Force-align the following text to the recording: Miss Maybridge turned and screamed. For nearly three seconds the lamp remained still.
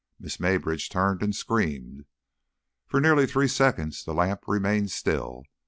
Miss 0.19 0.37
Maybridge 0.39 0.89
turned 0.89 1.21
and 1.21 1.35
screamed. 1.35 2.05
For 2.87 2.99
nearly 2.99 3.27
three 3.27 3.47
seconds 3.47 4.03
the 4.03 4.15
lamp 4.15 4.47
remained 4.47 4.89
still. 4.89 5.43